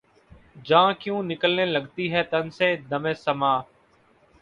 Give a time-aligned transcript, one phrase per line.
[0.65, 3.57] جاں کیوں نکلنے لگتی ہے تن سے‘ دمِ سماع